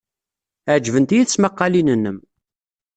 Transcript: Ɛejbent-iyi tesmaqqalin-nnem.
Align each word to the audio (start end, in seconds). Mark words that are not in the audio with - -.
Ɛejbent-iyi 0.73 1.23
tesmaqqalin-nnem. 1.27 2.17